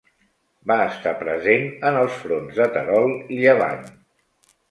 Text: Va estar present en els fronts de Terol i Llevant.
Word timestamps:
Va 0.69 0.77
estar 0.85 1.11
present 1.19 1.67
en 1.89 1.99
els 1.99 2.17
fronts 2.23 2.57
de 2.61 2.67
Terol 2.79 3.13
i 3.35 3.37
Llevant. 3.43 3.85